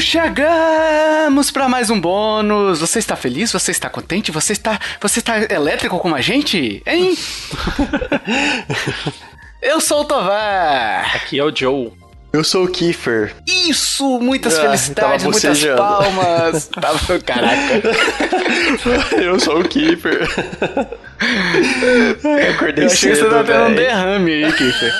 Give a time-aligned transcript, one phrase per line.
[0.00, 2.80] chegamos para mais um bônus.
[2.80, 3.52] Você está feliz?
[3.52, 4.30] Você está contente?
[4.30, 6.82] Você está, você está elétrico como a gente?
[6.86, 7.16] Hein?
[9.62, 11.16] Eu sou o Tovar.
[11.16, 11.92] Aqui é o Joe.
[12.34, 13.32] Eu sou o Kiefer.
[13.46, 16.66] Isso, muitas ah, felicidades, muitas palmas.
[16.80, 17.80] tava, caraca.
[19.22, 20.28] Eu sou o Kiefer.
[22.24, 24.92] Eu acordei Eu achei cedo, que você tava tendo um derrame aí, Kiefer.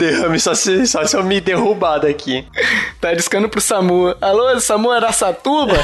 [0.00, 2.46] Derrame só se, só se eu me derrubar daqui.
[2.98, 4.16] Tá discando pro Samu.
[4.18, 5.74] Alô, Samu Araçatuba?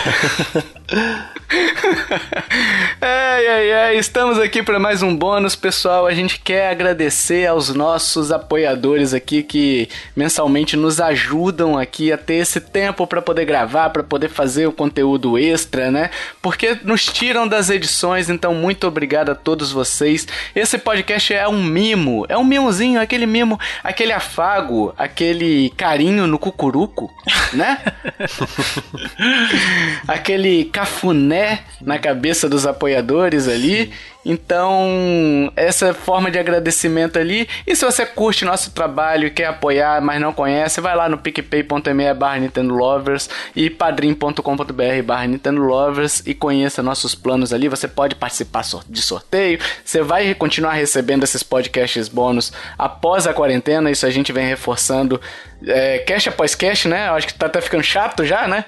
[3.00, 6.06] ai, ai, ai, estamos aqui para mais um bônus, pessoal.
[6.06, 12.34] A gente quer agradecer aos nossos apoiadores aqui que mensalmente nos ajudam aqui a ter
[12.34, 16.10] esse tempo para poder gravar, para poder fazer o conteúdo extra, né?
[16.42, 20.26] Porque nos tiram das edições, então muito obrigado a todos vocês.
[20.54, 26.38] Esse podcast é um mimo, é um mimozinho, aquele mimo, aquele afago, aquele carinho no
[26.40, 27.09] cucuruco,
[27.52, 27.78] né?
[30.09, 31.35] aquele cafuné
[31.80, 33.92] na cabeça dos apoiadores ali.
[34.29, 37.49] Então, essa forma de agradecimento ali.
[37.65, 41.16] E se você curte nosso trabalho e quer apoiar, mas não conhece, vai lá no
[41.16, 47.68] picpay.me barra Nintendo Lovers e padrim.com.br barra Nintendo Lovers e conheça nossos planos ali.
[47.68, 53.93] Você pode participar de sorteio, você vai continuar recebendo esses podcasts bônus após a quarentena,
[53.93, 55.21] isso a gente vem reforçando
[55.66, 57.09] é, cash após cash, né?
[57.09, 58.65] Eu acho que tá até ficando chato já, né?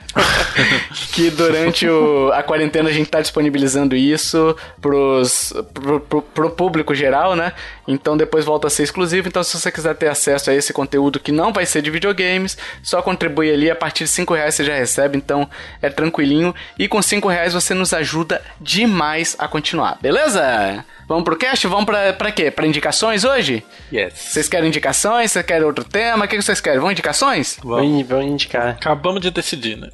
[1.13, 6.95] que durante o, a quarentena a gente tá disponibilizando isso pros, pro, pro, pro, público
[6.95, 7.53] geral, né?
[7.87, 9.29] Então depois volta a ser exclusivo.
[9.29, 12.57] Então se você quiser ter acesso a esse conteúdo que não vai ser de videogames,
[12.83, 13.71] só contribui ali.
[13.71, 15.49] A partir de 5 reais você já recebe, então
[15.81, 16.55] é tranquilinho.
[16.79, 20.85] E com 5 reais você nos ajuda demais a continuar, beleza?
[21.09, 21.67] Vamos pro cast?
[21.67, 22.51] Vamos pra, pra quê?
[22.51, 23.65] Pra indicações hoje?
[23.91, 24.13] Yes.
[24.15, 25.33] Vocês querem indicações?
[25.33, 26.27] Vocês querem outro tema?
[26.27, 26.79] O que vocês querem?
[26.79, 27.59] Vão indicações?
[27.65, 28.69] Vamos, vamos indicar.
[28.69, 29.89] Acabamos de decidir, né?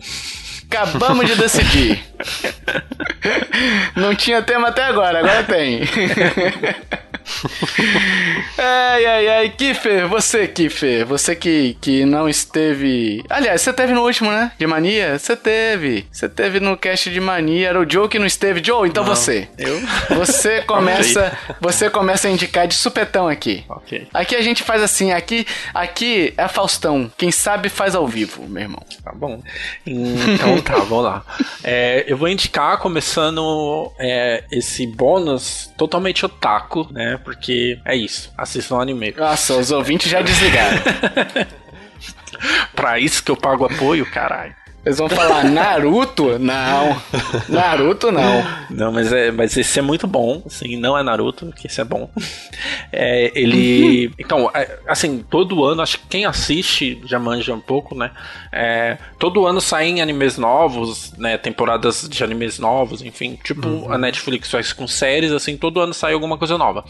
[0.71, 2.03] Acabamos de decidir.
[3.97, 5.81] Não tinha tema até agora, agora tem.
[8.59, 13.25] ai, ai, ai, Kiffer, você, Kiffer, você que, que não esteve.
[13.29, 14.53] Aliás, você teve no último, né?
[14.59, 15.19] De mania?
[15.19, 16.07] Você teve.
[16.11, 18.63] Você teve no cast de mania, era o Joe que não esteve.
[18.63, 19.49] Joe, então não, você.
[19.59, 19.81] Eu?
[20.17, 21.37] Você começa.
[21.61, 23.65] você começa a indicar de supetão aqui.
[23.69, 24.07] Ok.
[24.13, 27.11] Aqui a gente faz assim, aqui, aqui é Faustão.
[27.17, 28.83] Quem sabe faz ao vivo, meu irmão.
[29.03, 29.43] Tá bom.
[29.87, 31.25] Então tá, vamos lá.
[31.63, 37.14] É, eu vou indicar, começando é, esse bônus totalmente otaku, né?
[37.19, 38.33] Porque é isso.
[38.37, 39.15] Assistam o anime.
[39.17, 40.79] Nossa, os ouvintes já desligaram.
[42.75, 44.55] pra isso que eu pago apoio, caralho.
[44.85, 46.39] Eles vão falar Naruto?
[46.39, 47.01] Não.
[47.49, 48.45] Naruto não.
[48.69, 50.43] Não, mas, é, mas esse é muito bom.
[50.45, 52.11] Assim, não é Naruto, que esse é bom.
[52.97, 54.13] É, ele.
[54.19, 58.13] Então, é, assim, todo ano, acho que quem assiste já manja um pouco, né?
[58.53, 61.37] É, todo ano saem animes novos, né?
[61.37, 63.37] Temporadas de animes novos, enfim.
[63.43, 63.93] Tipo, uhum.
[63.93, 66.85] a Netflix faz com séries, assim, todo ano sai alguma coisa nova.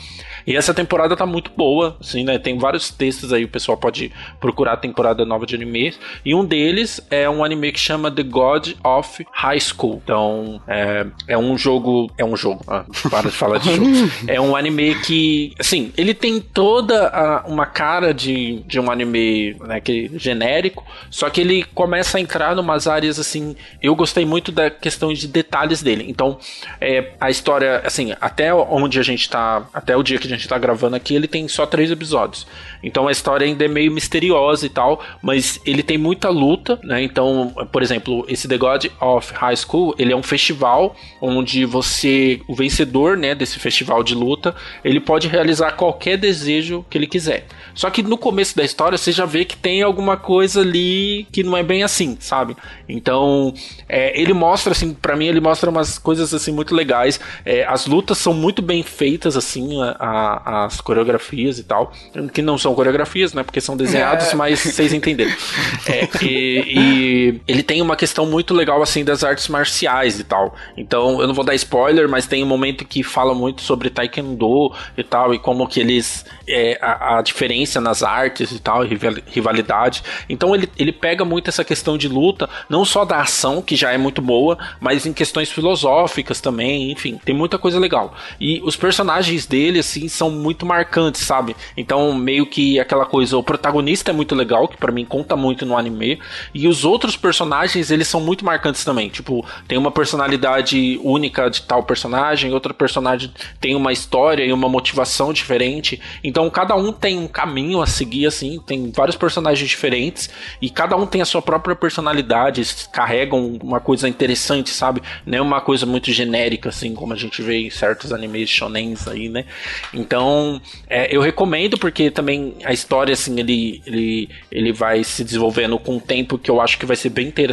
[0.46, 2.38] E essa temporada tá muito boa, assim, né?
[2.38, 5.98] Tem vários textos aí, o pessoal pode procurar a temporada nova de animes.
[6.22, 10.00] E um deles é um anime que chama The God of High School.
[10.02, 12.10] Então, é, é um jogo.
[12.16, 12.64] É um jogo.
[12.66, 13.84] Ah, para de falar de jogo.
[14.26, 19.54] É um anime que, assim, ele tem toda a, uma cara de, de um anime
[19.60, 23.54] né, que, genérico, só que ele começa a entrar numas áreas assim.
[23.82, 26.06] Eu gostei muito da questão de detalhes dele.
[26.08, 26.38] Então,
[26.80, 29.66] é, a história, assim, até onde a gente tá.
[29.72, 32.46] Até o dia que a gente tá gravando aqui, ele tem só três episódios.
[32.82, 37.02] Então a história ainda é meio misteriosa e tal, mas ele tem muita luta, né?
[37.02, 42.40] Então, por exemplo, esse The God of High School, ele é um festival onde você,
[42.46, 44.54] o vencedor, né, desse festival de luta,
[44.84, 47.48] ele pode realizar qualquer desejo que ele quiser.
[47.74, 51.42] Só que no começo da história você já vê que tem alguma coisa ali que
[51.42, 52.56] não é bem assim, sabe?
[52.88, 53.52] Então,
[53.88, 57.18] é, ele mostra, assim, para mim ele mostra umas coisas, assim, muito legais.
[57.44, 61.92] É, as lutas são muito bem feitas, assim, a, a, as coreografias e tal,
[62.32, 64.36] que não são coreografias, né, porque são desenhados, é.
[64.36, 65.34] mas vocês entenderam.
[65.86, 70.54] É, e, e ele tem uma questão muito legal, assim, das artes marciais e tal.
[70.76, 74.72] Então, eu não vou dar spoiler, mas tem um momento que fala muito sobre Taekwondo
[74.96, 78.82] e tal, e como que eles, é, a, a diferença nas artes e tal,
[79.26, 80.02] rivalidade.
[80.28, 83.92] Então ele, ele pega muito essa questão de luta, não só da ação, que já
[83.92, 88.14] é muito boa, mas em questões filosóficas também, enfim, tem muita coisa legal.
[88.40, 91.56] E os personagens dele, assim, são muito marcantes, sabe?
[91.76, 95.64] Então, meio que aquela coisa, o protagonista é muito legal, que para mim conta muito
[95.64, 96.18] no anime,
[96.52, 97.53] e os outros personagens,
[97.90, 99.08] eles são muito marcantes também.
[99.08, 104.68] Tipo, tem uma personalidade única de tal personagem, outra personagem tem uma história e uma
[104.68, 106.00] motivação diferente.
[106.22, 110.30] Então cada um tem um caminho a seguir, assim, tem vários personagens diferentes
[110.60, 115.02] e cada um tem a sua própria personalidade, carregam uma coisa interessante, sabe?
[115.26, 119.06] Não é uma coisa muito genérica, assim, como a gente vê em certos animes shonens
[119.06, 119.44] aí, né?
[119.92, 125.78] Então, é, eu recomendo porque também a história, assim, ele, ele, ele vai se desenvolvendo
[125.78, 127.43] com o tempo que eu acho que vai ser bem interessante,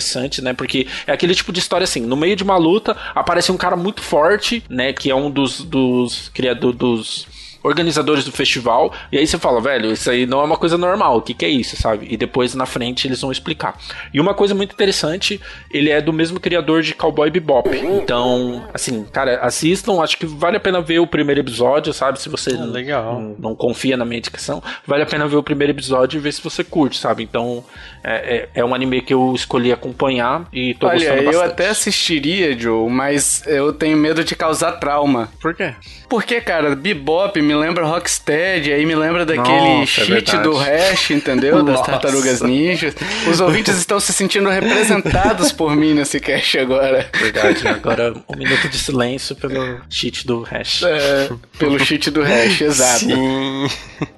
[0.41, 0.53] né?
[0.53, 3.75] Porque é aquele tipo de história, assim, no meio de uma luta aparece um cara
[3.75, 4.93] muito forte, né?
[4.93, 7.27] Que é um dos, dos criadores dos
[7.63, 11.17] organizadores do festival, e aí você fala, velho, isso aí não é uma coisa normal,
[11.17, 12.07] o que, que é isso, sabe?
[12.09, 13.77] E depois na frente eles vão explicar.
[14.13, 17.69] E uma coisa muito interessante, ele é do mesmo criador de Cowboy Bebop.
[17.75, 22.19] Então, assim, cara, assistam, acho que vale a pena ver o primeiro episódio, sabe?
[22.19, 23.19] Se você ah, legal.
[23.19, 26.31] Não, não, confia na minha indicação, vale a pena ver o primeiro episódio e ver
[26.31, 27.23] se você curte, sabe?
[27.23, 27.63] Então,
[28.03, 31.35] é, é, é um anime que eu escolhi acompanhar e tô Olha, gostando bastante.
[31.35, 35.29] eu até assistiria, Joe, mas eu tenho medo de causar trauma.
[35.39, 35.73] Por quê?
[36.09, 40.43] Porque, cara, Bebop me lembra Rocksteady, aí me lembra daquele Nossa, é cheat verdade.
[40.43, 41.61] do Hash, entendeu?
[41.63, 41.91] Das Nossa.
[41.91, 42.95] Tartarugas Ninjas.
[43.29, 47.09] Os ouvintes estão se sentindo representados por mim nesse cast agora.
[47.13, 50.83] Verdade, agora um minuto de silêncio pelo cheat do hash.
[50.83, 52.99] É, pelo cheat do Hash, exato.
[52.99, 53.67] Sim.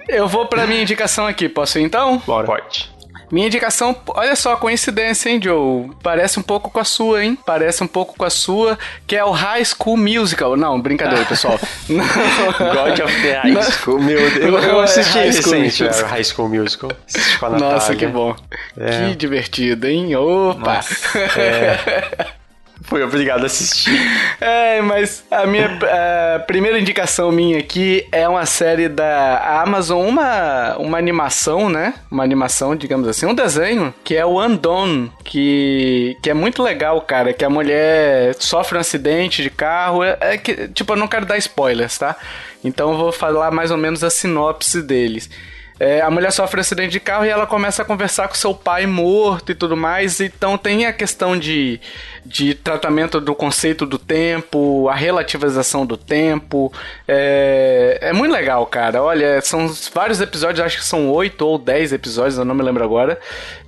[0.07, 2.21] Eu vou pra minha indicação aqui, posso ir então?
[2.25, 2.45] Bora.
[2.45, 2.91] Pode.
[3.31, 5.89] Minha indicação, olha só a coincidência, hein, Joe?
[6.03, 7.37] Parece um pouco com a sua, hein?
[7.45, 8.77] Parece um pouco com a sua,
[9.07, 10.55] que é o High School Musical.
[10.55, 11.59] Não, brincadeira, pessoal.
[11.89, 12.05] Não.
[12.05, 13.99] God of the High School.
[13.99, 16.05] Meu Deus, eu, Não, é assisti High School recente Musical.
[16.05, 16.91] a High School Musical.
[17.07, 17.45] Assisti.
[17.59, 18.35] Nossa, que bom.
[18.77, 19.09] É.
[19.09, 20.15] Que divertido, hein?
[20.15, 20.81] Opa!
[23.01, 23.91] Obrigado a assistir.
[24.39, 25.69] É, mas a minha
[26.35, 31.93] a primeira indicação minha aqui é uma série da Amazon, uma, uma animação, né?
[32.11, 36.99] Uma animação, digamos assim, um desenho, que é o Undone, que, que é muito legal,
[37.01, 41.07] cara, que a mulher sofre um acidente de carro, é, é que, tipo, eu não
[41.07, 42.15] quero dar spoilers, tá?
[42.63, 45.29] Então eu vou falar mais ou menos a sinopse deles.
[45.79, 48.53] É, a mulher sofre um acidente de carro e ela começa a conversar com seu
[48.53, 50.19] pai morto e tudo mais.
[50.19, 51.79] Então tem a questão de,
[52.25, 56.71] de tratamento do conceito do tempo, a relativização do tempo.
[57.07, 59.01] É, é muito legal, cara.
[59.01, 62.83] Olha, são vários episódios, acho que são oito ou dez episódios, eu não me lembro
[62.83, 63.19] agora,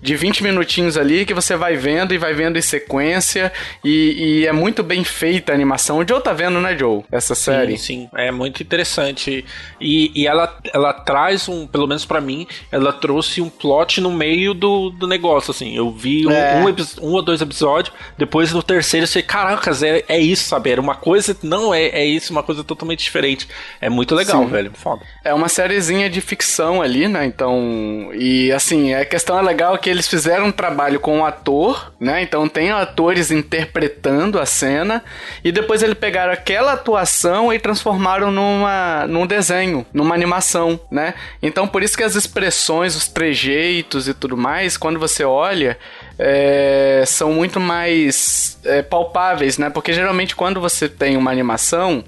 [0.05, 3.51] de 20 minutinhos ali que você vai vendo e vai vendo em sequência.
[3.83, 5.97] E, e é muito bem feita a animação.
[5.97, 7.03] O Joe tá vendo, né, Joe?
[7.11, 7.77] Essa série.
[7.77, 9.43] Sim, sim, é muito interessante.
[9.81, 14.11] E, e ela, ela traz um, pelo menos pra mim, ela trouxe um plot no
[14.11, 15.75] meio do, do negócio, assim.
[15.75, 16.63] Eu vi um, É.
[16.63, 20.69] um, um ou dois episódios, depois no terceiro eu sei, caracas, é, é isso, sabe?
[20.69, 23.47] Era uma coisa, não é, é isso, uma coisa totalmente diferente.
[23.81, 24.49] É muito legal, Sim.
[24.49, 24.71] velho.
[24.75, 25.01] Foda.
[25.23, 27.25] É uma sériezinha de ficção ali, né?
[27.25, 31.93] Então, e assim, a questão é legal que eles fizeram um trabalho com o ator,
[31.99, 32.21] né?
[32.21, 35.03] Então tem atores interpretando a cena
[35.43, 41.13] e depois eles pegaram aquela atuação e transformaram numa num desenho, numa animação, né?
[41.41, 45.77] Então por isso que as expressões, os trejeitos e tudo mais, quando você olha,
[46.19, 49.69] é, são muito mais é, palpáveis, né?
[49.69, 52.03] Porque geralmente quando você tem uma animação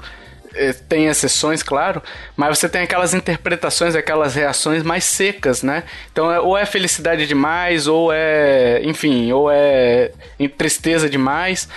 [0.88, 2.02] tem exceções, claro,
[2.36, 5.84] mas você tem aquelas interpretações, aquelas reações mais secas, né?
[6.12, 10.12] Então, é- ou é felicidade demais, ou é, enfim, ou é
[10.58, 11.68] tristeza demais.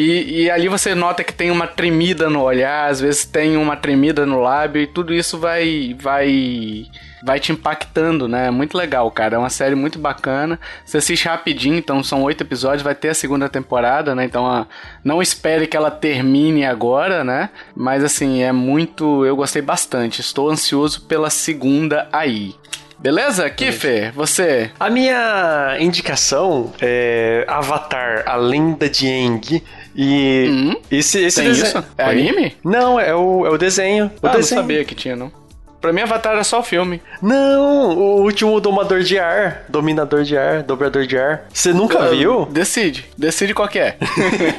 [0.00, 3.76] E, e ali você nota que tem uma tremida no olhar, às vezes tem uma
[3.76, 6.86] tremida no lábio, e tudo isso vai, vai,
[7.22, 8.46] vai te impactando, né?
[8.46, 9.36] É muito legal, cara.
[9.36, 10.58] É uma série muito bacana.
[10.86, 14.24] Você assiste rapidinho, então são oito episódios, vai ter a segunda temporada, né?
[14.24, 14.66] Então ah,
[15.04, 17.50] não espere que ela termine agora, né?
[17.76, 19.26] Mas assim, é muito.
[19.26, 20.22] Eu gostei bastante.
[20.22, 22.54] Estou ansioso pela segunda aí.
[23.00, 23.48] Beleza?
[23.48, 24.70] Kiffer, você.
[24.78, 29.62] A minha indicação é Avatar, a lenda de Aang.
[29.94, 31.84] E Hum, esse, esse tem dese- isso?
[31.98, 32.54] É anime?
[32.64, 34.06] Não, é o, é o desenho.
[34.22, 34.60] O Ah, não desenho.
[34.60, 35.32] sabia que tinha, não.
[35.80, 37.00] Pra mim, Avatar é só o filme.
[37.22, 39.64] Não, o último domador de ar.
[39.68, 41.44] Dominador de ar, dobrador de ar.
[41.52, 42.44] Você nunca viu?
[42.50, 43.06] Decide.
[43.16, 43.96] Decide qual que é.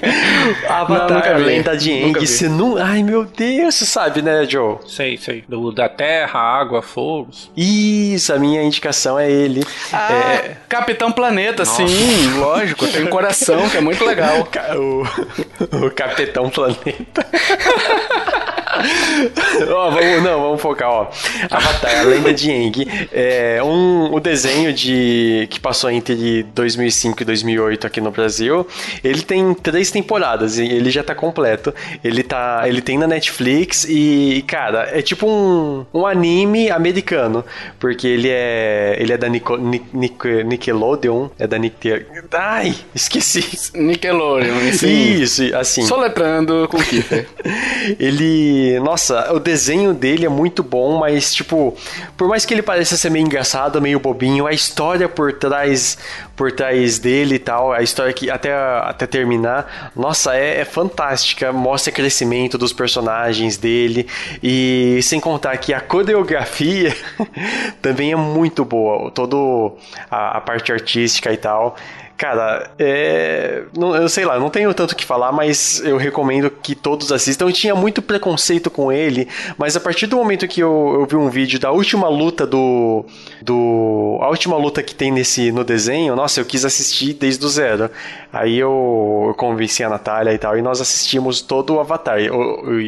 [0.67, 2.25] Avatar, Não, lenda de Aang.
[2.25, 2.75] Você não...
[2.77, 4.77] Ai, meu Deus, você sabe, né, Joe?
[4.87, 5.43] Sei, sei.
[5.47, 7.29] Do, da terra, água, fogo.
[7.55, 9.63] Isso, a minha indicação é ele.
[9.93, 12.87] Ah, É, Capitão Planeta, sim, lógico.
[12.87, 14.47] Tem um coração, que é muito legal.
[14.71, 17.25] O, o Capitão Planeta.
[19.69, 21.07] Ó, vamos, não, vamos focar, ó.
[21.49, 22.87] Avatar, a lenda de Aang.
[23.11, 28.65] É um, o desenho de que passou entre 2005 e 2008 aqui no Brasil.
[29.03, 31.73] Ele tem três temporadas e ele já tá completo.
[32.03, 37.43] Ele tá, ele tem na Netflix e, cara, é tipo um, um anime americano,
[37.79, 41.81] porque ele é ele é da Nico, Nic- Nic- Nickelodeon, é da Nick
[42.33, 43.71] Ai, esqueci.
[43.75, 45.21] Nickelodeon, sim.
[45.21, 45.81] Isso, assim.
[45.83, 47.27] Soletrando com o Kiffer.
[47.99, 48.79] Ele.
[48.79, 51.75] Nossa, nossa, o desenho dele é muito bom, mas, tipo,
[52.15, 55.98] por mais que ele pareça ser meio engraçado, meio bobinho, a história por trás
[56.36, 61.51] por trás dele e tal, a história que até, até terminar, nossa, é, é fantástica,
[61.53, 64.08] mostra crescimento dos personagens dele.
[64.41, 66.96] E sem contar que a coreografia
[67.81, 69.77] também é muito boa, todo
[70.10, 71.75] a, a parte artística e tal.
[72.21, 73.63] Cara, é.
[73.75, 77.11] Não, eu sei lá, não tenho tanto o que falar, mas eu recomendo que todos
[77.11, 77.45] assistam.
[77.45, 81.15] Eu tinha muito preconceito com ele, mas a partir do momento que eu, eu vi
[81.15, 83.03] um vídeo da última luta do.
[83.41, 87.49] do a última luta que tem nesse no desenho, nossa, eu quis assistir desde o
[87.49, 87.89] zero.
[88.33, 92.17] Aí eu, eu convenci a Natália e tal, e nós assistimos todo o Avatar.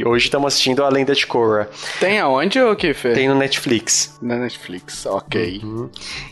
[0.05, 1.69] Hoje estamos assistindo a Lenda de Korra.
[2.00, 3.13] Tem aonde, ô Kiffer?
[3.13, 4.17] Tem no Netflix.
[4.21, 5.59] Na Netflix, ok.
[5.62, 5.89] Uhum.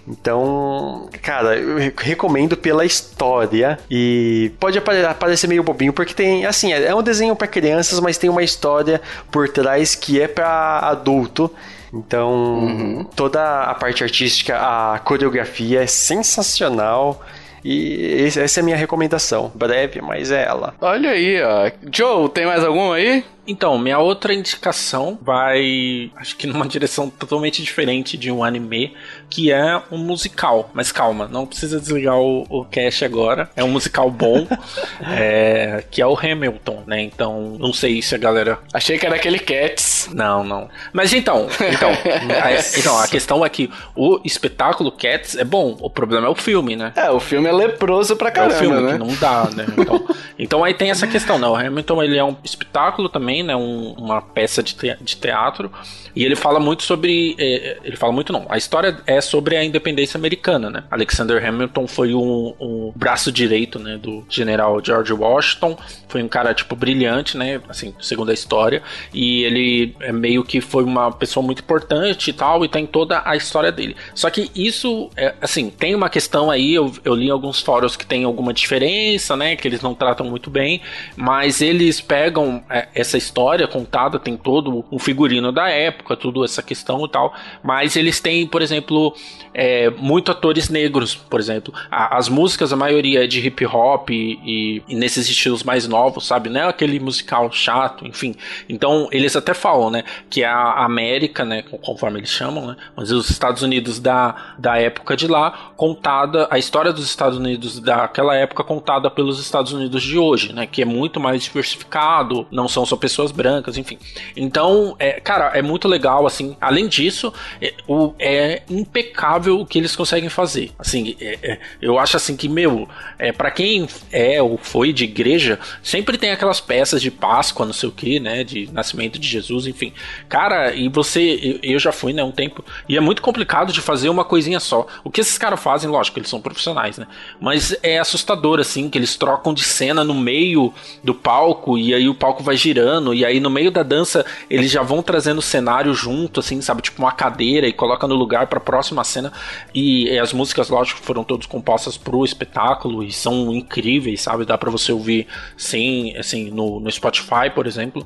[0.08, 6.86] Então, cara, eu recomendo pela história e pode parecer meio bobinho porque tem, assim, é,
[6.86, 11.52] é um desenho para crianças, mas tem uma história por trás que é para adulto.
[11.94, 13.04] Então, uhum.
[13.14, 17.22] toda a parte artística, a coreografia é sensacional.
[17.64, 19.52] E essa é a minha recomendação.
[19.54, 20.74] Breve, mas é ela.
[20.82, 21.72] Olha aí, ó.
[21.92, 23.24] Joe, tem mais algum aí?
[23.52, 28.96] Então, minha outra indicação vai, acho que numa direção totalmente diferente de um anime,
[29.30, 30.70] que é um musical.
[30.74, 33.50] Mas calma, não precisa desligar o, o cast agora.
[33.54, 34.48] É um musical bom,
[35.04, 37.02] é, que é o Hamilton, né?
[37.02, 38.58] Então, não sei se a galera.
[38.74, 40.10] Achei que era aquele Cats.
[40.14, 40.70] Não, não.
[40.94, 45.76] Mas então, então, a, então a questão é que o espetáculo Cats é bom.
[45.82, 46.94] O problema é o filme, né?
[46.96, 48.94] É, o filme é leproso pra caramba, é o filme né?
[48.94, 49.66] que não dá, né?
[49.78, 50.08] Então,
[50.40, 51.48] então aí tem essa questão, né?
[51.48, 53.56] O Hamilton ele é um espetáculo também também, né?
[53.56, 55.72] Um, uma peça de, te, de teatro.
[56.16, 57.36] E ele fala muito sobre.
[57.40, 58.46] É, ele fala muito não.
[58.50, 60.84] A história é sobre a independência americana, né?
[60.92, 63.98] Alexander Hamilton foi um, um braço direito, né?
[63.98, 65.78] Do general George Washington.
[66.08, 67.62] Foi um cara, tipo, brilhante, né?
[67.68, 68.82] Assim, segundo a história.
[69.14, 72.64] E ele é meio que foi uma pessoa muito importante e tal.
[72.66, 73.96] E tem toda a história dele.
[74.14, 76.74] Só que isso, é, assim, tem uma questão aí.
[76.74, 79.56] Eu, eu li alguns fóruns que tem alguma diferença, né?
[79.56, 80.82] Que eles não tratam muito bem.
[81.16, 86.62] Mas eles pegam é, essa história contada, tem todo um figurino da época, tudo essa
[86.64, 87.34] questão e tal.
[87.64, 89.16] Mas eles têm, por exemplo,
[89.54, 91.74] é, muito atores negros, por exemplo.
[91.90, 96.26] A, as músicas, a maioria é de hip hop e, e, nesses estilos mais novos,
[96.26, 96.50] sabe?
[96.50, 98.36] Não é aquele musical chato, enfim.
[98.68, 100.04] Então, eles até falam, né?
[100.30, 101.64] Que a América, né?
[101.82, 102.76] Conforme eles chamam, né?
[102.96, 107.80] Mas os Estados Unidos da, da época de lá, contada, a história dos Estados Unidos
[107.80, 110.66] daquela época contada pelos Estados Unidos de hoje, né?
[110.66, 113.98] Que é muito mais diversificado, não são só pessoas brancas, enfim.
[114.36, 116.56] Então, é, cara, é muito legal, assim.
[116.62, 120.72] Além disso, é, o, é impecável o que eles conseguem fazer.
[120.78, 122.88] Assim, é, é, eu acho assim que, meu,
[123.20, 127.74] é, para quem é ou foi de igreja, sempre tem aquelas peças de Páscoa, não
[127.74, 128.44] sei o que, né?
[128.44, 129.94] De nascimento de Jesus, enfim.
[130.30, 134.10] Cara, e você, eu já fui, né, um tempo, e é muito complicado de fazer
[134.10, 134.86] uma coisinha só.
[135.04, 137.08] O que esses caras fazem, lógico, eles são profissionais, né?
[137.40, 142.08] Mas é assustador, assim, que eles trocam de cena no meio do palco, e aí
[142.08, 145.42] o palco vai girando, e aí no meio da dança eles já vão trazendo o
[145.42, 146.82] cenário junto, assim, sabe?
[146.82, 149.32] Tipo uma cadeira e coloca no lugar para a próxima cena.
[149.74, 154.46] E, e, as músicas, lógico, foram todas compostas pro espetáculo e são incríveis, sabe?
[154.46, 155.28] Dá para você ouvir
[155.58, 158.06] sem, assim, no, no Spotify, por exemplo.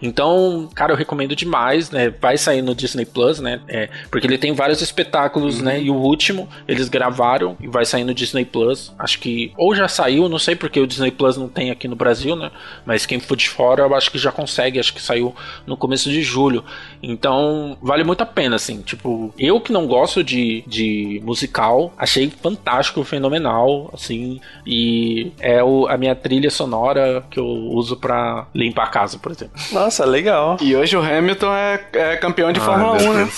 [0.00, 2.10] Então, cara, eu recomendo demais, né?
[2.20, 3.60] Vai sair no Disney Plus, né?
[3.68, 5.72] É, porque ele tem vários espetáculos, né?
[5.72, 5.78] uhum.
[5.78, 5.84] né?
[5.84, 8.92] E o último eles gravaram e vai sair no Disney Plus.
[8.98, 11.96] Acho que ou já saiu, não sei porque o Disney Plus não tem aqui no
[11.96, 12.50] Brasil, né?
[12.86, 14.78] Mas quem for de fora, eu acho que já consegue.
[14.78, 15.34] Acho que saiu
[15.66, 16.64] no começo de julho.
[17.02, 18.82] Então, vale muito a pena, assim.
[18.82, 24.40] Tipo, eu que não gosto de, de musical, achei fantástico, fenomenal, assim.
[24.66, 29.32] E é o, a minha trilha sonora que eu uso para limpar a casa, por
[29.32, 29.60] exemplo.
[29.72, 30.08] Nossa.
[30.08, 30.56] Legal.
[30.60, 33.28] E hoje o Hamilton é, é campeão de Fórmula 1, né?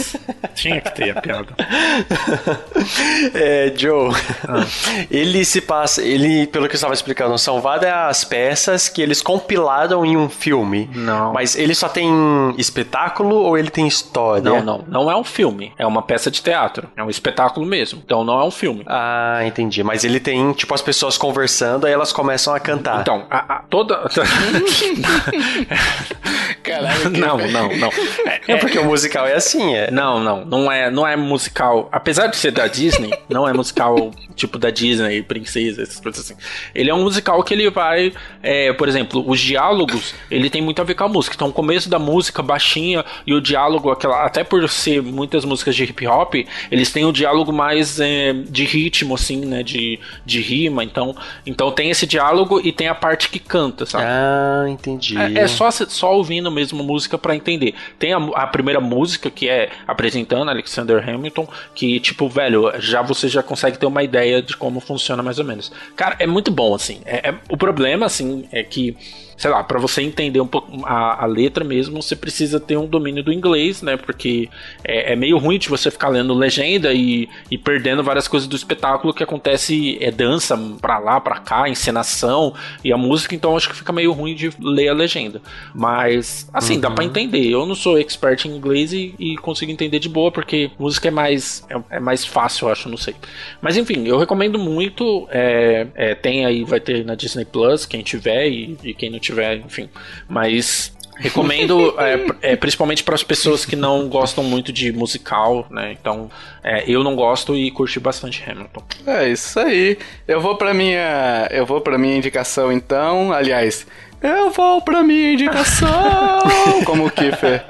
[0.54, 1.48] Tinha que ter a piada.
[3.34, 4.10] é, Joe,
[4.48, 4.66] ah.
[5.10, 10.04] ele se passa, ele, pelo que eu estava explicando, são várias peças que eles compilaram
[10.04, 10.79] em um filme.
[10.94, 11.32] Não.
[11.32, 14.42] Mas ele só tem espetáculo ou ele tem história?
[14.42, 14.84] Não, não.
[14.86, 15.72] Não é um filme.
[15.78, 16.88] É uma peça de teatro.
[16.96, 18.00] É um espetáculo mesmo.
[18.04, 18.84] Então não é um filme.
[18.86, 19.82] Ah, entendi.
[19.82, 23.00] Mas ele tem, tipo, as pessoas conversando, aí elas começam a cantar.
[23.00, 24.00] Então, a, a, toda.
[26.70, 27.10] Caralho.
[27.10, 27.88] Não, não, não.
[28.26, 29.90] É, é, porque o musical é assim, é.
[29.90, 30.44] Não, não.
[30.44, 31.88] Não é, não é musical.
[31.92, 36.34] Apesar de ser da Disney, não é musical tipo da Disney, princesa, essas coisas assim.
[36.74, 38.12] Ele é um musical que ele vai,
[38.42, 41.34] é, por exemplo, os diálogos, ele tem muito a ver com a música.
[41.34, 45.76] Então, o começo da música baixinha e o diálogo, aquela, até por ser muitas músicas
[45.76, 46.34] de hip hop,
[46.70, 50.82] eles têm o diálogo mais é, de ritmo, assim, né, de, de rima.
[50.84, 54.04] Então, então tem esse diálogo e tem a parte que canta, sabe?
[54.06, 55.18] Ah, entendi.
[55.18, 57.74] É, é só, só ouvindo mesmo mesmo música para entender.
[57.98, 63.28] Tem a, a, primeira música que é apresentando Alexander Hamilton, que tipo, velho, já você
[63.28, 65.72] já consegue ter uma ideia de como funciona mais ou menos.
[65.96, 67.00] Cara, é muito bom assim.
[67.04, 68.96] É, é o problema assim é que
[69.40, 72.86] sei lá, para você entender um pouco a, a, letra mesmo, você precisa ter um
[72.86, 73.96] domínio do inglês, né?
[73.96, 74.50] Porque
[74.84, 78.54] é, é, meio ruim de você ficar lendo legenda e, e perdendo várias coisas do
[78.54, 82.52] espetáculo que acontece, é dança pra lá, pra cá, encenação
[82.84, 85.40] e a música, então acho que fica meio ruim de ler a legenda.
[85.74, 86.80] Mas, assim, uhum.
[86.80, 87.46] dá pra entender.
[87.46, 91.10] Eu não sou expert em inglês e, e consigo entender de boa, porque música é
[91.10, 93.14] mais, é, é, mais fácil, eu acho, não sei.
[93.62, 95.26] Mas enfim, eu recomendo muito.
[95.30, 99.18] É, é tem aí, vai ter na Disney Plus, quem tiver, e, e quem não
[99.18, 99.88] tiver tiver, enfim.
[100.28, 105.92] Mas Recomendo, é, é, principalmente para as pessoas que não gostam muito de musical, né?
[105.92, 106.30] Então,
[106.64, 108.82] é, eu não gosto e curti bastante Hamilton.
[109.06, 109.98] É isso aí.
[110.26, 113.32] Eu vou para minha, eu vou para minha indicação então.
[113.32, 113.86] Aliás,
[114.22, 116.40] eu vou para minha indicação.
[116.84, 117.64] Como o Kiffer,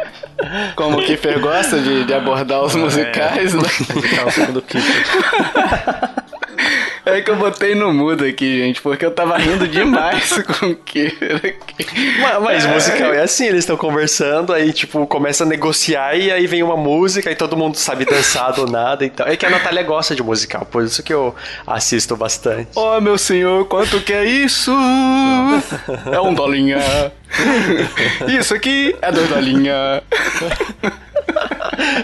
[0.74, 2.78] como o Kiffer gosta de, de abordar os é.
[2.78, 3.68] musicais, né?
[3.94, 5.04] Musical segundo Kiffer.
[7.16, 10.72] É que eu botei no mudo aqui, gente, porque eu tava rindo demais com o
[10.72, 11.16] aqui.
[12.20, 12.74] Mas, mas é.
[12.74, 16.76] musical é assim, eles estão conversando, aí, tipo, começa a negociar e aí vem uma
[16.76, 19.04] música e todo mundo sabe dançar do nada.
[19.04, 19.26] Então.
[19.26, 21.34] É que a Natália gosta de musical, por isso que eu
[21.66, 22.70] assisto bastante.
[22.74, 24.72] Oh, meu senhor, quanto que é isso?
[26.12, 26.80] É um dolinha.
[28.28, 30.02] Isso aqui é dois dolinha.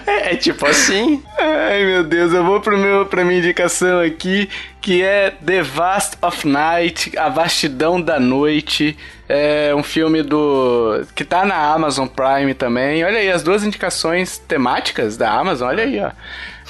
[0.07, 1.23] É, é, tipo assim.
[1.39, 4.49] Ai, meu Deus, eu vou pro meu, pra minha indicação aqui,
[4.81, 8.97] que é The Vast of Night, A Vastidão da Noite.
[9.29, 11.05] É um filme do.
[11.15, 13.05] que tá na Amazon Prime também.
[13.05, 16.11] Olha aí, as duas indicações temáticas da Amazon, olha aí, ó.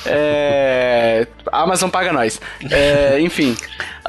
[0.04, 1.26] É...
[1.50, 2.40] Amazon paga nós.
[2.70, 3.56] É, enfim,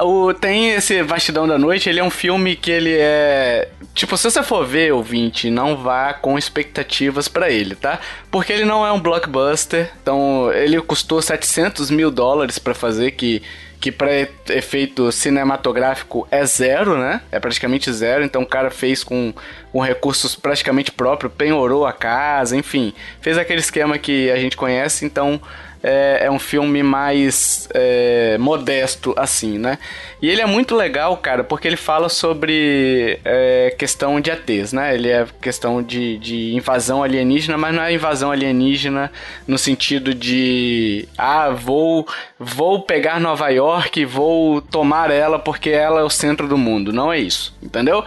[0.02, 3.68] o, tem esse Vastidão da Noite, ele é um filme que ele é...
[3.94, 7.98] Tipo, se você for ver, ouvinte, não vá com expectativas para ele, tá?
[8.30, 13.42] Porque ele não é um blockbuster, então ele custou 700 mil dólares para fazer, que
[13.80, 14.10] que para
[14.48, 17.20] efeito cinematográfico é zero, né?
[17.30, 18.24] É praticamente zero.
[18.24, 19.32] Então o cara fez com,
[19.70, 25.04] com recursos praticamente próprios, penhorou a casa, enfim, fez aquele esquema que a gente conhece.
[25.04, 25.40] Então
[25.82, 29.78] é, é um filme mais é, modesto, assim, né?
[30.20, 34.94] E ele é muito legal, cara, porque ele fala sobre é, questão de ETs, né?
[34.94, 39.12] Ele é questão de, de invasão alienígena, mas não é invasão alienígena
[39.46, 42.06] no sentido de ah, vou,
[42.38, 46.92] vou pegar Nova York vou tomar ela porque ela é o centro do mundo.
[46.92, 48.04] Não é isso, entendeu?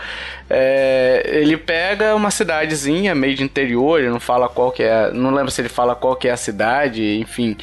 [0.54, 5.34] É, ele pega uma cidadezinha meio de interior, ele não fala qual que é, não
[5.34, 7.56] lembro se ele fala qual que é a cidade, enfim,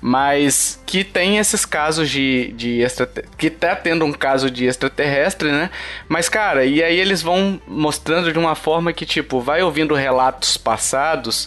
[0.00, 2.82] mas que tem esses casos de, de
[3.36, 5.68] que tá tendo um caso de extraterrestre, né?
[6.08, 10.56] Mas cara, e aí eles vão mostrando de uma forma que tipo vai ouvindo relatos
[10.56, 11.46] passados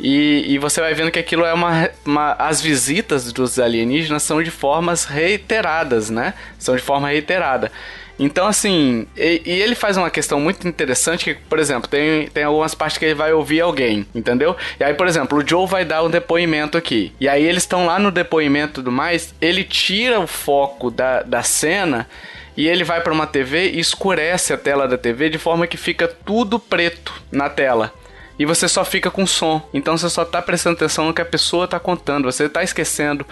[0.00, 4.42] e, e você vai vendo que aquilo é uma, uma as visitas dos alienígenas são
[4.42, 6.34] de formas reiteradas, né?
[6.58, 7.70] São de forma reiterada.
[8.18, 12.44] Então, assim, e, e, ele faz uma questão muito interessante que, por exemplo, tem, tem
[12.44, 14.56] algumas partes que ele vai ouvir alguém, entendeu?
[14.78, 17.12] E aí, por exemplo, o Joe vai dar um depoimento aqui.
[17.18, 21.22] E aí eles estão lá no depoimento e tudo mais, ele tira o foco da,
[21.22, 22.08] da cena
[22.56, 25.76] e ele vai para uma TV e escurece a tela da TV de forma que
[25.76, 27.92] fica tudo preto na tela
[28.38, 29.62] e você só fica com som.
[29.72, 33.24] Então você só tá prestando atenção no que a pessoa tá contando, você tá esquecendo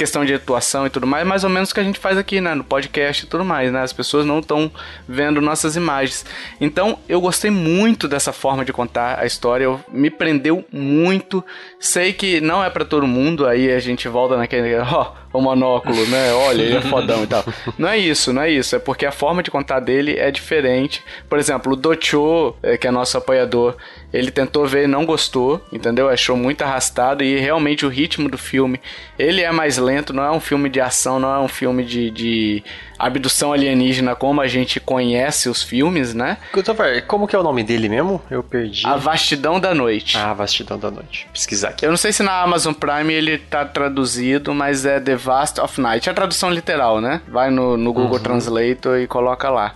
[0.00, 2.40] questão de atuação e tudo mais, mais ou menos o que a gente faz aqui,
[2.40, 3.82] né, no podcast e tudo mais, né?
[3.82, 4.72] As pessoas não estão
[5.06, 6.24] vendo nossas imagens.
[6.58, 11.44] Então, eu gostei muito dessa forma de contar a história, eu, me prendeu muito.
[11.78, 15.40] Sei que não é para todo mundo, aí a gente volta naquele, ó, oh, o
[15.40, 16.32] monóculo, né?
[16.32, 17.44] Olha, ele é fodão e tal.
[17.78, 21.02] Não é isso, não é isso, é porque a forma de contar dele é diferente.
[21.28, 23.76] Por exemplo, o Docho, é, que é nosso apoiador,
[24.12, 26.08] ele tentou ver e não gostou, entendeu?
[26.08, 28.80] Achou muito arrastado e realmente o ritmo do filme,
[29.18, 32.10] ele é mais lento, não é um filme de ação, não é um filme de,
[32.10, 32.64] de
[32.98, 36.36] abdução alienígena como a gente conhece os filmes, né?
[36.52, 38.20] Christopher, como que é o nome dele mesmo?
[38.30, 38.86] Eu perdi.
[38.86, 40.18] A Vastidão da Noite.
[40.18, 41.26] Ah, a Vastidão da Noite.
[41.32, 41.86] Pesquisar aqui.
[41.86, 45.80] Eu não sei se na Amazon Prime ele tá traduzido, mas é The Vast of
[45.80, 46.08] Night.
[46.08, 47.20] É a tradução literal, né?
[47.28, 48.22] Vai no, no Google uhum.
[48.22, 49.74] Translator e coloca lá.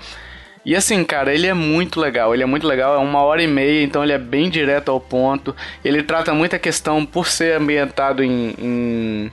[0.65, 2.33] E assim, cara, ele é muito legal.
[2.33, 4.99] Ele é muito legal, é uma hora e meia, então ele é bem direto ao
[4.99, 5.55] ponto.
[5.85, 9.33] Ele trata muita questão por ser ambientado em, em,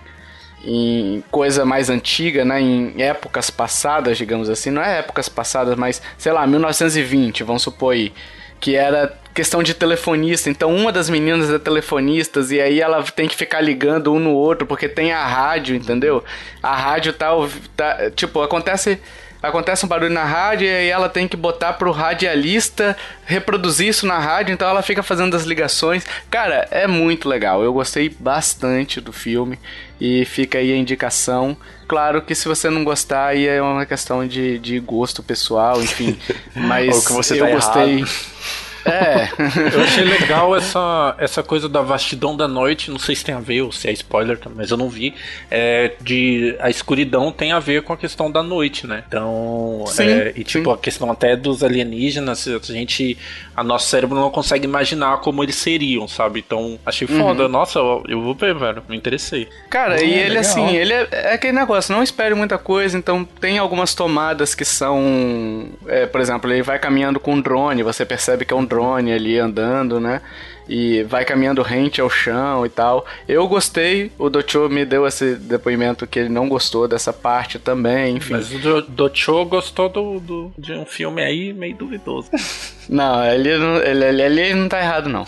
[0.65, 2.59] em, coisa mais antiga, né?
[2.61, 4.71] Em épocas passadas, digamos assim.
[4.71, 8.11] Não é épocas passadas, mas sei lá, 1920, vamos supor aí.
[8.59, 10.49] Que era questão de telefonista.
[10.49, 14.31] Então, uma das meninas é telefonista e aí ela tem que ficar ligando um no
[14.31, 16.23] outro porque tem a rádio, entendeu?
[16.61, 17.29] A rádio tá,
[17.75, 18.99] tá tipo, acontece
[19.41, 24.05] acontece um barulho na rádio e aí ela tem que botar pro radialista reproduzir isso
[24.05, 26.05] na rádio, então ela fica fazendo as ligações.
[26.29, 27.63] Cara, é muito legal.
[27.63, 29.57] Eu gostei bastante do filme
[29.99, 31.57] e fica aí a indicação.
[31.87, 36.17] Claro que se você não gostar, aí é uma questão de, de gosto pessoal, enfim.
[36.53, 37.99] Mas eu tá gostei.
[37.99, 38.70] Errado.
[38.85, 39.29] É.
[39.73, 43.39] eu achei legal essa, essa coisa da vastidão da noite, não sei se tem a
[43.39, 45.13] ver ou se é spoiler, mas eu não vi.
[45.49, 49.03] É, de a escuridão tem a ver com a questão da noite, né?
[49.07, 50.75] Então, sim, é, e tipo, sim.
[50.75, 53.17] a questão até dos alienígenas, a gente.
[53.55, 56.39] A nosso cérebro não consegue imaginar como eles seriam, sabe?
[56.39, 57.43] Então, achei foda.
[57.43, 57.49] Uhum.
[57.49, 58.83] Nossa, eu, eu, vou ver, velho.
[58.87, 59.47] Me interessei.
[59.69, 60.41] Cara, e ele legal.
[60.41, 64.65] assim, ele é, é, aquele negócio, não espere muita coisa, então tem algumas tomadas que
[64.65, 65.69] são.
[65.87, 69.11] É, por exemplo, ele vai caminhando com um drone, você percebe que é um drone
[69.11, 70.21] ali andando, né?
[70.69, 73.05] E vai caminhando rente ao chão e tal.
[73.27, 78.15] Eu gostei, o Docho me deu esse depoimento que ele não gostou dessa parte também,
[78.15, 78.33] enfim.
[78.33, 82.29] Mas o Docho gostou do, do, de um filme aí meio duvidoso.
[82.87, 85.25] não, ele, ele, ele, ele não tá errado, não.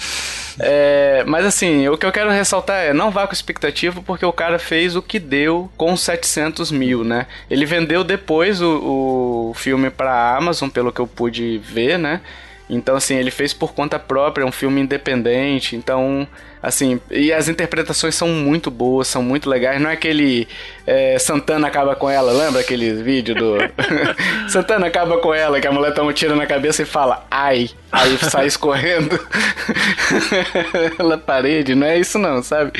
[0.60, 4.32] É, mas assim, o que eu quero ressaltar é, não vá com expectativa, porque o
[4.32, 7.25] cara fez o que deu com 700 mil, né?
[7.49, 12.21] Ele vendeu depois o, o filme pra Amazon, pelo que eu pude ver, né?
[12.69, 15.76] Então, assim, ele fez por conta própria, é um filme independente.
[15.76, 16.28] Então,
[16.62, 19.82] assim, e as interpretações são muito boas, são muito legais.
[19.82, 20.47] Não é aquele
[20.88, 23.58] é, Santana acaba com ela, lembra aquele vídeo do.
[24.47, 27.69] Santana acaba com ela, que a mulher toma um tiro na cabeça e fala, ai,
[27.91, 29.19] aí sai escorrendo
[31.06, 31.76] na parede.
[31.76, 32.71] Não é isso, não, sabe?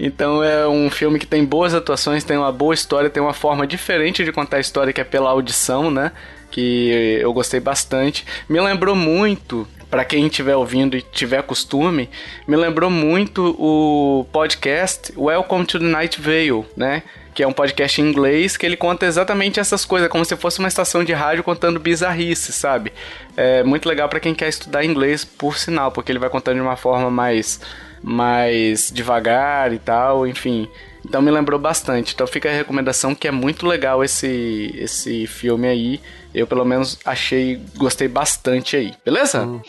[0.00, 3.66] Então é um filme que tem boas atuações, tem uma boa história, tem uma forma
[3.66, 6.12] diferente de contar a história que é pela audição, né?
[6.50, 8.24] Que eu gostei bastante.
[8.48, 12.08] Me lembrou muito, para quem estiver ouvindo e tiver costume,
[12.46, 17.02] me lembrou muito o podcast Welcome to the Night Vale, né?
[17.34, 20.58] Que é um podcast em inglês que ele conta exatamente essas coisas, como se fosse
[20.58, 22.92] uma estação de rádio contando bizarrices, sabe?
[23.36, 26.62] É muito legal para quem quer estudar inglês, por sinal, porque ele vai contando de
[26.62, 27.60] uma forma mais
[28.02, 30.68] mais devagar e tal, enfim.
[31.04, 32.14] Então me lembrou bastante.
[32.14, 36.00] Então fica a recomendação que é muito legal esse esse filme aí.
[36.38, 38.94] Eu pelo menos achei, gostei bastante aí.
[39.04, 39.42] Beleza?
[39.42, 39.60] Hum.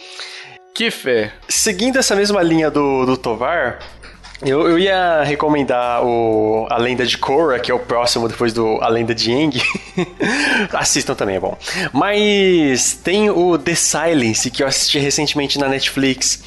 [0.73, 1.33] Kiffer.
[1.47, 3.79] Seguindo essa mesma linha do, do Tovar,
[4.41, 8.79] eu, eu ia recomendar o A Lenda de Korra, que é o próximo depois do
[8.81, 9.61] A Lenda de Aang.
[10.71, 11.57] Assistam também, é bom.
[11.91, 16.41] Mas tem o The Silence, que eu assisti recentemente na Netflix.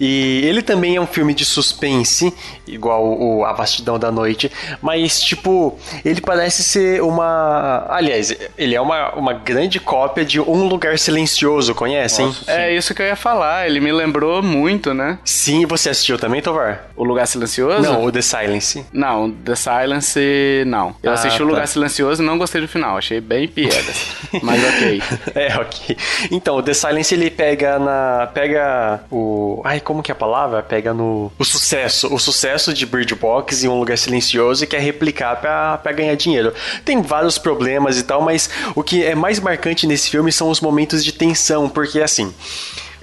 [0.00, 2.32] E ele também é um filme de suspense,
[2.66, 7.84] igual o A Vastidão da Noite, mas, tipo, ele parece ser uma.
[7.88, 12.26] Aliás, ele é uma, uma grande cópia de Um Lugar Silencioso, conhecem?
[12.26, 15.18] Nossa, é isso que eu ia falar, ele me lembrou muito, né?
[15.24, 16.90] Sim, você assistiu também, Tovar?
[16.96, 17.82] O Lugar Silencioso?
[17.82, 18.86] Não, o The Silence.
[18.92, 20.94] Não, The Silence, não.
[21.02, 21.44] Eu ah, assisti tá.
[21.44, 24.06] o Lugar Silencioso e não gostei do final, achei bem piegas.
[24.42, 25.02] mas ok.
[25.34, 25.96] É, ok.
[26.30, 28.30] Então, o The Silence ele pega na.
[28.32, 29.60] pega o.
[29.64, 30.62] Ai, como que é a palavra?
[30.62, 31.32] Pega no.
[31.36, 32.14] O sucesso.
[32.14, 36.54] O sucesso de Bird Box em um lugar silencioso e quer replicar para ganhar dinheiro.
[36.84, 40.60] Tem vários problemas e tal, mas o que é mais marcante nesse filme são os
[40.60, 42.32] momentos de tensão, porque assim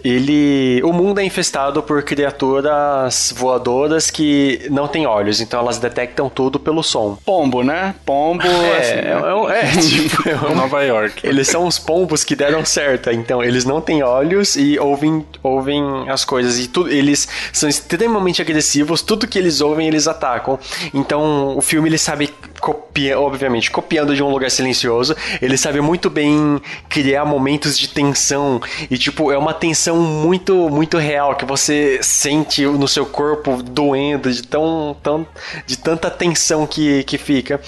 [0.03, 6.29] ele o mundo é infestado por criaturas voadoras que não têm olhos, então elas detectam
[6.29, 7.17] tudo pelo som.
[7.25, 7.95] Pombo, né?
[8.05, 11.25] Pombo é, assim, é, é, é tipo é Nova York.
[11.25, 15.81] Eles são os pombos que deram certo, então eles não têm olhos e ouvem, ouvem
[16.10, 20.60] as coisas e tudo, eles são extremamente agressivos, tudo que eles ouvem eles atacam.
[20.93, 26.10] Então o filme ele sabe copia, obviamente, copiando de um lugar silencioso, ele sabe muito
[26.10, 31.99] bem criar momentos de tensão e tipo, é uma tensão muito muito real que você
[32.01, 35.27] sente no seu corpo doendo de tão, tão
[35.65, 37.60] de tanta tensão que que fica.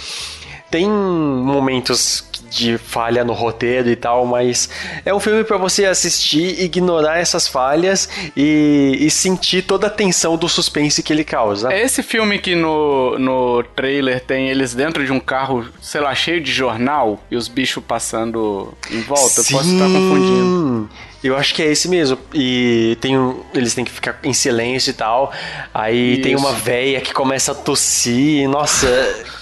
[0.69, 4.69] Tem momentos de falha no roteiro e tal, mas
[5.05, 10.35] é um filme para você assistir, ignorar essas falhas e, e, sentir toda a tensão
[10.35, 11.71] do suspense que ele causa.
[11.71, 16.13] É esse filme que no, no trailer tem eles dentro de um carro, sei lá,
[16.15, 19.43] cheio de jornal e os bichos passando em volta?
[19.43, 19.53] Sim.
[19.53, 20.89] Posso estar confundindo.
[21.23, 22.17] Eu acho que é esse mesmo.
[22.33, 25.31] E tem um, eles têm que ficar em silêncio e tal.
[25.73, 26.21] Aí Isso.
[26.21, 28.47] tem uma véia que começa a tossir.
[28.47, 28.87] Nossa,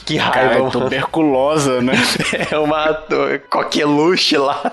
[0.06, 0.56] que raiva.
[0.56, 1.94] Cara, é tuberculosa, né?
[2.52, 2.94] é uma
[3.50, 4.72] coqueluche lá.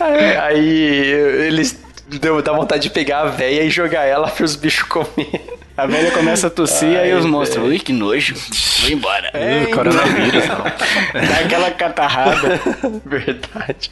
[0.00, 1.08] aí, aí
[1.46, 5.55] eles deu, dá vontade de pegar a véia e jogar ela para os bichos comer.
[5.76, 8.34] A velha começa a tossir, Ai, aí os monstros, ui, que nojo,
[8.80, 9.30] vou embora.
[9.34, 10.64] É, uh, coronavírus, não.
[11.28, 12.58] Dá aquela catarrada.
[13.04, 13.90] Verdade.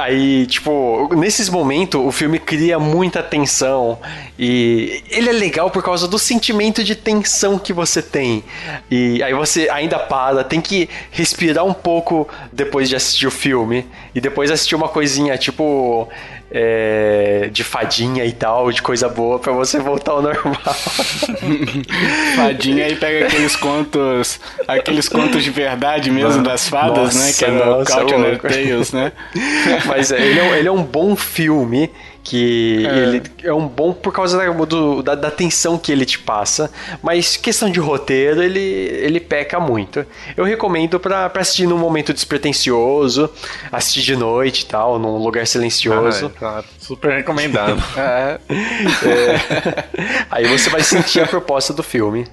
[0.00, 3.98] Aí, tipo, nesses momentos, o filme cria muita tensão
[4.38, 8.42] e ele é legal por causa do sentimento de tensão que você tem.
[8.90, 13.86] E aí você ainda para, tem que respirar um pouco depois de assistir o filme
[14.14, 16.08] e depois assistir uma coisinha, tipo
[16.54, 20.54] é, de fadinha e tal, de coisa boa para você voltar ao normal.
[22.36, 24.38] fadinha e pega aqueles contos,
[24.68, 27.32] aqueles contos de verdade mesmo das fadas, nossa, né?
[27.32, 29.12] Que é no Cautionary Tales, né?
[29.86, 31.90] Mas é, ele, é, ele é um bom filme
[32.22, 32.98] que é.
[32.98, 36.70] ele é um bom por causa da, do, da, da, tensão que ele te passa,
[37.02, 40.06] mas questão de roteiro, ele, ele peca muito.
[40.36, 43.28] Eu recomendo para assistir num momento despretensioso,
[43.72, 46.26] assistir de noite e tal, num lugar silencioso.
[46.26, 46.64] Ah, é, claro.
[46.82, 47.80] Super recomendado.
[47.96, 48.40] é.
[48.50, 49.84] É.
[50.28, 52.26] Aí você vai sentir a proposta do filme.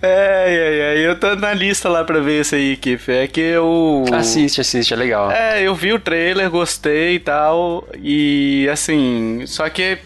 [0.00, 3.12] É, é, é, eu tô na lista lá pra ver isso aí, Kiff.
[3.12, 4.06] É que eu.
[4.10, 5.30] Assiste, assiste, é legal.
[5.30, 7.86] É, eu vi o trailer, gostei e tal.
[8.02, 9.98] E assim, só que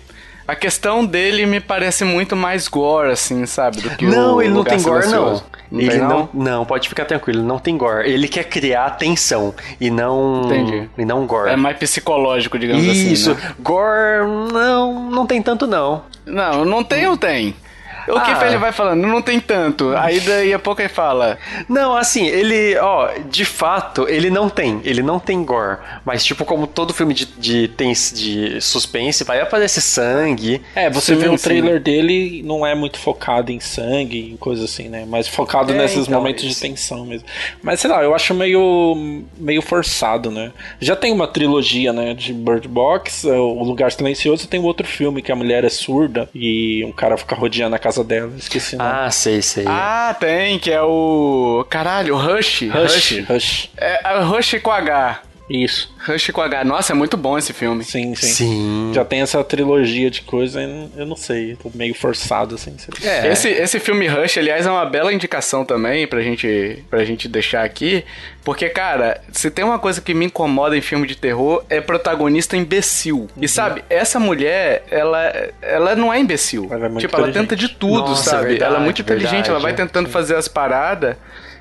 [0.49, 3.83] a questão dele me parece muito mais gore, assim, sabe?
[3.83, 5.43] Do que não, o ele não tem gore, não.
[5.71, 6.09] Não ele não?
[6.09, 6.31] não?
[6.33, 8.11] não, pode ficar tranquilo, não tem gore.
[8.11, 10.89] Ele quer criar tensão e não Entendi.
[10.97, 11.51] e não gore.
[11.51, 12.93] É mais psicológico, digamos Isso.
[12.93, 13.13] assim.
[13.13, 13.35] Isso.
[13.35, 13.55] Né?
[13.61, 16.03] Gore não, não tem tanto não.
[16.25, 17.55] Não, não tem ou tem?
[18.09, 18.47] O que ah.
[18.47, 19.07] ele vai falando?
[19.07, 19.95] Não tem tanto.
[19.97, 21.39] Aí daí a pouco ele fala.
[21.69, 24.81] Não, assim, ele, ó, de fato, ele não tem.
[24.85, 25.79] Ele não tem gore.
[26.05, 30.63] Mas, tipo, como todo filme de, de, tem, de suspense, vai aparecer sangue.
[30.75, 34.65] É, você sim, vê o trailer dele, não é muito focado em sangue e coisa
[34.65, 35.05] assim, né?
[35.07, 36.55] Mas focado é, nesses então, momentos isso.
[36.55, 37.27] de tensão mesmo.
[37.63, 40.53] Mas sei lá, eu acho meio, meio forçado, né?
[40.81, 42.15] Já tem uma trilogia, né?
[42.15, 45.69] De Bird Box, é, O Lugar Silencioso, e tem outro filme que a mulher é
[45.69, 48.91] surda e um cara fica rodeando a casa casa dela, esqueci o nome.
[48.91, 49.65] Ah, sei, sei.
[49.67, 51.65] Ah, tem, que é o.
[51.69, 52.63] Caralho, Rush.
[52.63, 52.71] Rush.
[52.73, 53.25] Rush.
[53.29, 53.71] Rush.
[53.77, 55.23] É, é Rush com H.
[55.49, 55.95] Isso.
[56.07, 56.65] Rush com H.
[56.65, 57.83] Nossa, é muito bom esse filme.
[57.83, 58.27] Sim, sim.
[58.27, 58.93] sim.
[58.95, 60.61] Já tem essa trilogia de coisa,
[60.97, 61.57] eu não sei.
[61.57, 62.77] Tô meio forçado, assim.
[63.03, 63.29] É.
[63.29, 67.65] Esse, esse filme Rush, aliás, é uma bela indicação também pra gente, pra gente deixar
[67.65, 68.05] aqui.
[68.45, 72.57] Porque, cara, se tem uma coisa que me incomoda em filme de terror, é protagonista
[72.57, 73.21] imbecil.
[73.21, 73.29] Uhum.
[73.43, 75.33] E sabe, essa mulher, ela,
[75.63, 76.69] ela não é imbecil.
[76.71, 78.49] Ela é tipo, ela tenta de tudo, Nossa, sabe?
[78.49, 80.13] Verdade, ela é muito inteligente, verdade, ela vai tentando sim.
[80.13, 81.17] fazer as paradas.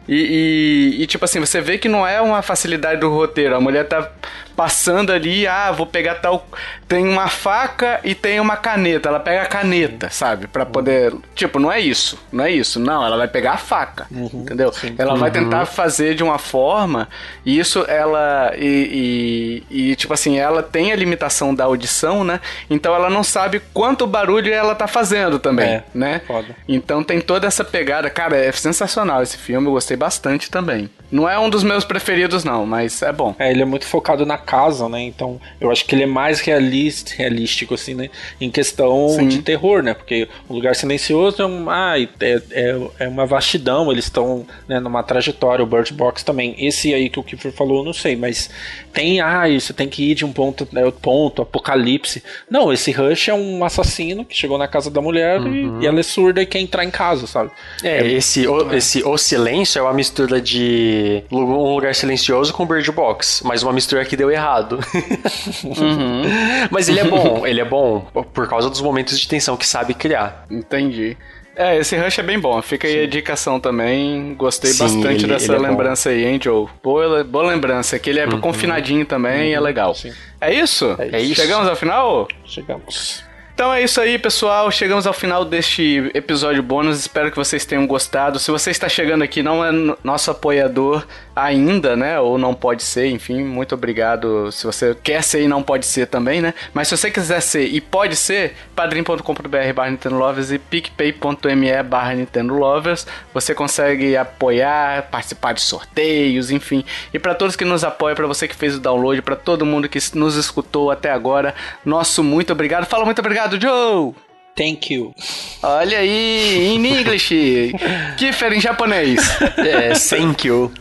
[0.08, 3.56] E, e, e, tipo assim, você vê que não é uma facilidade do roteiro.
[3.56, 4.10] A mulher tá
[4.58, 6.48] passando ali, ah, vou pegar tal.
[6.88, 9.08] Tem uma faca e tem uma caneta.
[9.08, 10.48] Ela pega a caneta, sabe?
[10.48, 11.14] para poder.
[11.36, 12.18] Tipo, não é isso.
[12.32, 12.80] Não é isso.
[12.80, 14.08] Não, ela vai pegar a faca.
[14.10, 14.74] Uhum, entendeu?
[14.74, 14.96] Sim.
[14.98, 15.20] Ela uhum.
[15.20, 17.08] vai tentar fazer de uma forma.
[17.46, 18.52] E isso ela.
[18.58, 22.40] E, e, e, tipo assim, ela tem a limitação da audição, né?
[22.68, 26.22] Então ela não sabe quanto barulho ela tá fazendo também, é, né?
[26.26, 26.56] Foda.
[26.68, 28.10] Então tem toda essa pegada.
[28.10, 29.68] Cara, é sensacional esse filme.
[29.68, 30.90] Eu gostei bastante também.
[31.12, 33.36] Não é um dos meus preferidos, não, mas é bom.
[33.40, 35.02] É, ele é muito focado na casa, né?
[35.02, 38.10] Então, eu acho que ele é mais realista, realístico, assim, né?
[38.40, 39.28] Em questão Sim.
[39.28, 39.94] de terror, né?
[39.94, 44.80] Porque o lugar silencioso é, um, ah, é, é, é uma vastidão, eles estão né,
[44.80, 46.56] numa trajetória, o Bird Box também.
[46.58, 48.50] Esse aí que o Kiefer falou, eu não sei, mas
[48.94, 52.24] tem, ah, você tem que ir de um ponto, né, ponto, apocalipse.
[52.50, 55.80] Não, esse Rush é um assassino que chegou na casa da mulher uhum.
[55.82, 57.52] e, e, ela é surda e quer entrar em casa, sabe?
[57.84, 62.66] É, é esse, o, esse O Silêncio é uma mistura de Um Lugar Silencioso com
[62.66, 64.37] Bird Box, mas uma mistura que deu errado.
[64.46, 66.22] Uhum.
[66.72, 68.02] Mas ele é bom, ele é bom
[68.34, 70.46] por causa dos momentos de tensão que sabe criar.
[70.50, 71.18] Entendi.
[71.58, 72.62] É, esse Rush é bem bom.
[72.62, 74.36] Fica aí a indicação também.
[74.36, 76.16] Gostei Sim, bastante ele, dessa ele é lembrança bom.
[76.16, 76.68] aí, hein, Joe?
[76.84, 77.98] Boa, boa lembrança.
[77.98, 78.40] Que ele é uhum.
[78.40, 79.58] confinadinho também uhum.
[79.58, 79.96] é legal.
[79.96, 80.14] Sim.
[80.40, 80.96] É isso?
[81.00, 81.42] É isso.
[81.42, 82.28] Chegamos ao final?
[82.46, 83.24] Chegamos.
[83.56, 84.70] Então é isso aí, pessoal.
[84.70, 87.00] Chegamos ao final deste episódio bônus.
[87.00, 88.38] Espero que vocês tenham gostado.
[88.38, 89.72] Se você está chegando aqui, não é
[90.04, 91.04] nosso apoiador
[91.38, 92.20] ainda, né?
[92.20, 94.52] Ou não pode ser, enfim, muito obrigado.
[94.52, 96.54] Se você quer ser e não pode ser também, né?
[96.74, 102.16] Mas se você quiser ser e pode ser, padrim.com.br barra Nintendo Lovers e picpay.me barra
[102.16, 103.06] Nintendo Lovers.
[103.34, 106.84] Você consegue apoiar, participar de sorteios, enfim.
[107.14, 109.88] E para todos que nos apoiam, para você que fez o download, para todo mundo
[109.88, 111.54] que nos escutou até agora,
[111.86, 112.86] nosso muito obrigado.
[112.86, 114.14] Fala muito obrigado Joe!
[114.56, 115.14] Thank you.
[115.62, 117.74] Olha aí, em English.
[118.18, 119.20] Kiffer em japonês.
[119.60, 120.72] É, thank you.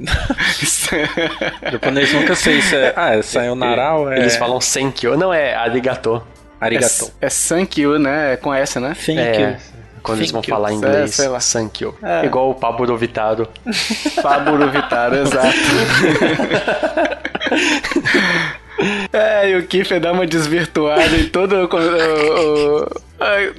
[1.72, 2.92] japonês nunca sei se é.
[2.96, 4.20] Ah, é sayonara é.
[4.20, 5.16] Eles falam thank you.
[5.16, 6.22] Não, é arigato.
[6.60, 7.12] Arigato.
[7.20, 8.34] É, é thank you, né?
[8.34, 8.94] É com essa, né?
[8.94, 9.56] Thank é, you.
[10.02, 10.48] Quando Thank eles vão you.
[10.48, 11.38] falar em inglês, é, sei lá.
[11.40, 11.94] thank you.
[12.02, 12.24] É.
[12.24, 13.48] Igual o Pablo Vitaro.
[14.22, 15.48] Pablo Vitaro, exato.
[19.12, 22.86] É, e o Kiffer dá uma desvirtuada em todo o, o,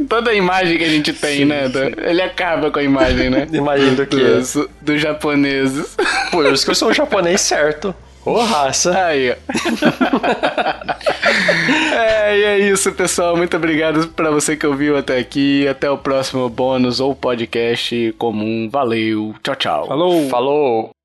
[0.08, 1.70] Toda a imagem que a gente tem, sim, né?
[1.70, 1.94] Sim.
[1.98, 3.48] Ele acaba com a imagem, né?
[3.52, 4.16] Imagem do quê?
[4.16, 5.96] Dos, dos japoneses.
[6.32, 7.94] Por isso que eu sou um japonês certo.
[8.26, 9.06] Ô, oh, raça!
[9.06, 9.36] Aí, ó.
[11.96, 13.36] é, e é isso, pessoal.
[13.36, 15.68] Muito obrigado para você que ouviu até aqui.
[15.68, 18.70] Até o próximo bônus ou podcast comum.
[18.70, 19.34] Valeu.
[19.42, 19.88] Tchau, tchau.
[19.88, 20.30] Falou.
[20.30, 20.99] Falou.